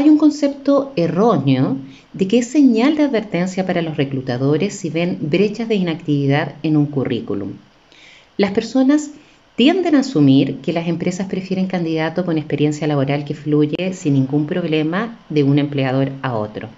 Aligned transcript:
Hay 0.00 0.08
un 0.08 0.16
concepto 0.16 0.94
erróneo 0.96 1.76
de 2.14 2.26
que 2.26 2.38
es 2.38 2.46
señal 2.46 2.96
de 2.96 3.02
advertencia 3.02 3.66
para 3.66 3.82
los 3.82 3.98
reclutadores 3.98 4.72
si 4.72 4.88
ven 4.88 5.18
brechas 5.20 5.68
de 5.68 5.74
inactividad 5.74 6.54
en 6.62 6.78
un 6.78 6.86
currículum. 6.86 7.52
Las 8.38 8.52
personas 8.52 9.10
tienden 9.56 9.94
a 9.94 10.00
asumir 10.00 10.56
que 10.62 10.72
las 10.72 10.88
empresas 10.88 11.28
prefieren 11.28 11.66
candidatos 11.66 12.24
con 12.24 12.38
experiencia 12.38 12.86
laboral 12.86 13.26
que 13.26 13.34
fluye 13.34 13.92
sin 13.92 14.14
ningún 14.14 14.46
problema 14.46 15.18
de 15.28 15.42
un 15.42 15.58
empleador 15.58 16.12
a 16.22 16.34
otro. 16.34 16.70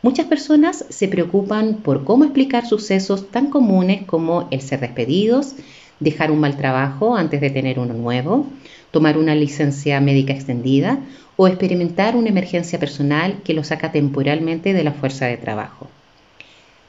Muchas 0.00 0.26
personas 0.26 0.84
se 0.88 1.08
preocupan 1.08 1.78
por 1.82 2.04
cómo 2.04 2.22
explicar 2.22 2.64
sucesos 2.64 3.28
tan 3.32 3.50
comunes 3.50 4.04
como 4.06 4.46
el 4.52 4.60
ser 4.60 4.78
despedidos, 4.78 5.56
dejar 6.00 6.30
un 6.30 6.40
mal 6.40 6.56
trabajo 6.56 7.14
antes 7.14 7.40
de 7.40 7.50
tener 7.50 7.78
uno 7.78 7.94
nuevo, 7.94 8.46
tomar 8.90 9.18
una 9.18 9.34
licencia 9.34 10.00
médica 10.00 10.32
extendida 10.32 10.98
o 11.36 11.46
experimentar 11.46 12.16
una 12.16 12.30
emergencia 12.30 12.78
personal 12.78 13.36
que 13.44 13.54
lo 13.54 13.62
saca 13.62 13.92
temporalmente 13.92 14.72
de 14.72 14.84
la 14.84 14.92
fuerza 14.92 15.26
de 15.26 15.36
trabajo. 15.36 15.88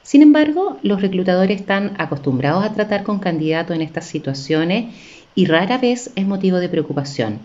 Sin 0.02 0.20
embargo, 0.20 0.78
los 0.82 1.00
reclutadores 1.00 1.60
están 1.60 1.92
acostumbrados 1.98 2.64
a 2.64 2.74
tratar 2.74 3.04
con 3.04 3.20
candidatos 3.20 3.76
en 3.76 3.82
estas 3.82 4.06
situaciones 4.06 4.92
y 5.34 5.46
rara 5.46 5.78
vez 5.78 6.10
es 6.16 6.26
motivo 6.26 6.58
de 6.58 6.68
preocupación, 6.68 7.38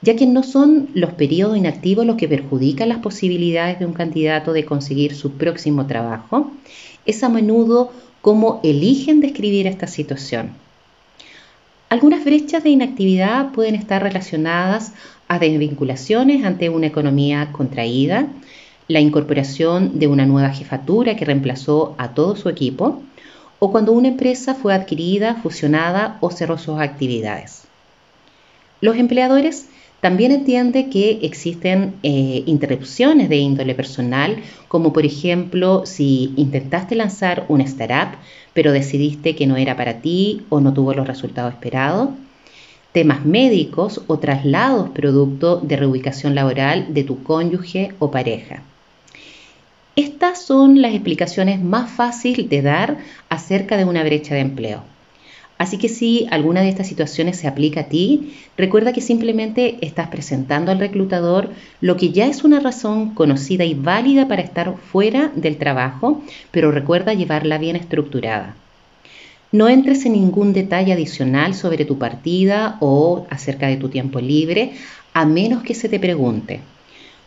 ya 0.00 0.16
que 0.16 0.26
no 0.26 0.42
son 0.42 0.88
los 0.94 1.12
periodos 1.12 1.58
inactivos 1.58 2.06
los 2.06 2.16
que 2.16 2.26
perjudican 2.26 2.88
las 2.88 2.98
posibilidades 2.98 3.78
de 3.78 3.86
un 3.86 3.92
candidato 3.92 4.52
de 4.52 4.64
conseguir 4.64 5.14
su 5.14 5.32
próximo 5.32 5.86
trabajo, 5.86 6.50
es 7.04 7.22
a 7.22 7.28
menudo 7.28 7.92
cómo 8.22 8.60
eligen 8.64 9.20
describir 9.20 9.66
esta 9.66 9.86
situación. 9.86 10.50
Algunas 11.90 12.24
brechas 12.24 12.62
de 12.62 12.70
inactividad 12.70 13.50
pueden 13.50 13.74
estar 13.74 14.00
relacionadas 14.00 14.92
a 15.26 15.40
desvinculaciones 15.40 16.44
ante 16.44 16.68
una 16.68 16.86
economía 16.86 17.50
contraída, 17.50 18.28
la 18.86 19.00
incorporación 19.00 19.98
de 19.98 20.06
una 20.06 20.24
nueva 20.24 20.50
jefatura 20.50 21.16
que 21.16 21.24
reemplazó 21.24 21.96
a 21.98 22.10
todo 22.14 22.36
su 22.36 22.48
equipo, 22.48 23.02
o 23.58 23.72
cuando 23.72 23.90
una 23.90 24.06
empresa 24.06 24.54
fue 24.54 24.72
adquirida, 24.72 25.34
fusionada 25.42 26.16
o 26.20 26.30
cerró 26.30 26.58
sus 26.58 26.78
actividades. 26.78 27.64
Los 28.80 28.96
empleadores 28.96 29.66
también 30.00 30.32
entiende 30.32 30.88
que 30.88 31.18
existen 31.22 31.94
eh, 32.02 32.42
interrupciones 32.46 33.28
de 33.28 33.36
índole 33.36 33.74
personal, 33.74 34.42
como 34.66 34.94
por 34.94 35.04
ejemplo 35.04 35.84
si 35.84 36.32
intentaste 36.36 36.94
lanzar 36.94 37.44
una 37.48 37.64
startup, 37.64 38.18
pero 38.54 38.72
decidiste 38.72 39.36
que 39.36 39.46
no 39.46 39.56
era 39.56 39.76
para 39.76 40.00
ti 40.00 40.42
o 40.48 40.60
no 40.60 40.72
tuvo 40.72 40.94
los 40.94 41.06
resultados 41.06 41.52
esperados. 41.52 42.10
Temas 42.92 43.24
médicos 43.26 44.00
o 44.06 44.18
traslados 44.18 44.88
producto 44.90 45.60
de 45.60 45.76
reubicación 45.76 46.34
laboral 46.34 46.92
de 46.94 47.04
tu 47.04 47.22
cónyuge 47.22 47.92
o 47.98 48.10
pareja. 48.10 48.62
Estas 49.96 50.42
son 50.42 50.80
las 50.80 50.94
explicaciones 50.94 51.62
más 51.62 51.90
fáciles 51.90 52.48
de 52.48 52.62
dar 52.62 52.96
acerca 53.28 53.76
de 53.76 53.84
una 53.84 54.02
brecha 54.02 54.34
de 54.34 54.40
empleo. 54.40 54.82
Así 55.60 55.76
que 55.76 55.90
si 55.90 56.26
alguna 56.30 56.62
de 56.62 56.70
estas 56.70 56.86
situaciones 56.86 57.36
se 57.36 57.46
aplica 57.46 57.80
a 57.80 57.88
ti, 57.90 58.32
recuerda 58.56 58.94
que 58.94 59.02
simplemente 59.02 59.76
estás 59.82 60.08
presentando 60.08 60.72
al 60.72 60.78
reclutador 60.78 61.50
lo 61.82 61.98
que 61.98 62.12
ya 62.12 62.28
es 62.28 62.44
una 62.44 62.60
razón 62.60 63.12
conocida 63.12 63.66
y 63.66 63.74
válida 63.74 64.26
para 64.26 64.40
estar 64.40 64.74
fuera 64.78 65.30
del 65.36 65.58
trabajo, 65.58 66.22
pero 66.50 66.72
recuerda 66.72 67.12
llevarla 67.12 67.58
bien 67.58 67.76
estructurada. 67.76 68.56
No 69.52 69.68
entres 69.68 70.06
en 70.06 70.14
ningún 70.14 70.54
detalle 70.54 70.94
adicional 70.94 71.52
sobre 71.52 71.84
tu 71.84 71.98
partida 71.98 72.78
o 72.80 73.26
acerca 73.28 73.66
de 73.66 73.76
tu 73.76 73.90
tiempo 73.90 74.18
libre, 74.18 74.72
a 75.12 75.26
menos 75.26 75.62
que 75.62 75.74
se 75.74 75.90
te 75.90 76.00
pregunte, 76.00 76.60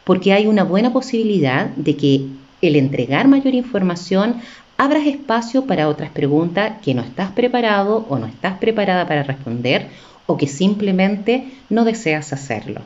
porque 0.05 0.33
hay 0.33 0.47
una 0.47 0.63
buena 0.63 0.91
posibilidad 0.91 1.67
de 1.67 1.95
que 1.95 2.25
el 2.63 2.77
entregar 2.77 3.27
mayor 3.27 3.53
información 3.53 4.37
abras 4.77 5.05
espacio 5.05 5.65
para 5.65 5.89
otras 5.89 6.09
preguntas 6.11 6.73
que 6.81 6.93
no 6.93 7.01
estás 7.01 7.31
preparado 7.31 8.05
o 8.09 8.17
no 8.17 8.25
estás 8.25 8.57
preparada 8.57 9.07
para 9.07 9.23
responder 9.23 9.87
o 10.25 10.37
que 10.37 10.47
simplemente 10.47 11.51
no 11.69 11.83
deseas 11.83 12.33
hacerlo. 12.33 12.81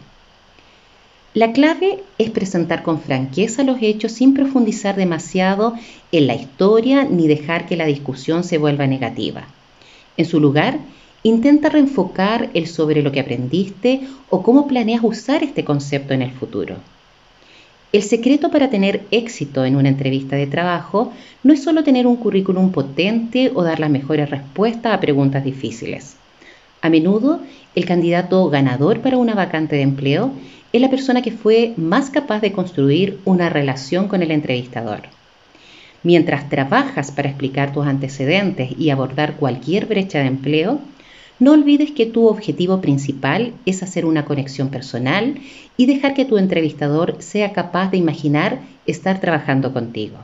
La 1.33 1.51
clave 1.51 2.03
es 2.17 2.31
presentar 2.31 2.81
con 2.81 2.99
franqueza 2.99 3.63
los 3.63 3.77
hechos 3.81 4.11
sin 4.11 4.33
profundizar 4.33 4.95
demasiado 4.95 5.75
en 6.11 6.25
la 6.25 6.33
historia 6.33 7.03
ni 7.03 7.27
dejar 7.27 7.67
que 7.67 7.75
la 7.75 7.85
discusión 7.85 8.43
se 8.43 8.57
vuelva 8.57 8.87
negativa. 8.87 9.43
En 10.17 10.25
su 10.25 10.39
lugar, 10.39 10.79
intenta 11.21 11.69
reenfocar 11.69 12.49
el 12.53 12.67
sobre 12.67 13.03
lo 13.03 13.11
que 13.11 13.19
aprendiste 13.19 14.01
o 14.29 14.41
cómo 14.41 14.67
planeas 14.67 15.03
usar 15.03 15.43
este 15.43 15.63
concepto 15.63 16.13
en 16.15 16.23
el 16.23 16.31
futuro. 16.31 16.77
El 17.93 18.03
secreto 18.03 18.51
para 18.51 18.69
tener 18.69 19.03
éxito 19.11 19.63
en 19.63 19.77
una 19.77 19.87
entrevista 19.87 20.35
de 20.35 20.45
trabajo 20.45 21.13
no 21.43 21.53
es 21.53 21.63
solo 21.63 21.85
tener 21.85 22.05
un 22.05 22.17
currículum 22.17 22.71
potente 22.71 23.51
o 23.55 23.63
dar 23.63 23.79
las 23.79 23.89
mejores 23.89 24.29
respuestas 24.29 24.93
a 24.93 24.99
preguntas 24.99 25.45
difíciles. 25.45 26.17
A 26.81 26.89
menudo, 26.89 27.39
el 27.75 27.85
candidato 27.85 28.49
ganador 28.49 28.99
para 28.99 29.17
una 29.17 29.35
vacante 29.35 29.77
de 29.77 29.83
empleo 29.83 30.31
es 30.73 30.81
la 30.81 30.89
persona 30.89 31.21
que 31.21 31.31
fue 31.31 31.73
más 31.77 32.09
capaz 32.09 32.41
de 32.41 32.51
construir 32.51 33.19
una 33.23 33.49
relación 33.49 34.09
con 34.09 34.21
el 34.21 34.31
entrevistador. 34.31 35.03
Mientras 36.03 36.49
trabajas 36.49 37.11
para 37.11 37.29
explicar 37.29 37.71
tus 37.71 37.87
antecedentes 37.87 38.71
y 38.77 38.89
abordar 38.89 39.35
cualquier 39.35 39.85
brecha 39.85 40.19
de 40.19 40.27
empleo, 40.27 40.79
no 41.39 41.53
olvides 41.53 41.91
que 41.91 42.05
tu 42.05 42.27
objetivo 42.27 42.81
principal 42.81 43.53
es 43.65 43.83
hacer 43.83 44.05
una 44.05 44.25
conexión 44.25 44.69
personal 44.69 45.35
y 45.77 45.85
dejar 45.85 46.13
que 46.13 46.25
tu 46.25 46.37
entrevistador 46.37 47.21
sea 47.21 47.53
capaz 47.53 47.91
de 47.91 47.97
imaginar 47.97 48.61
estar 48.85 49.19
trabajando 49.19 49.73
contigo. 49.73 50.17